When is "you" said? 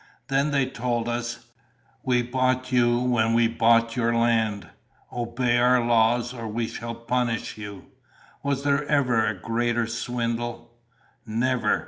2.71-2.99, 7.55-7.85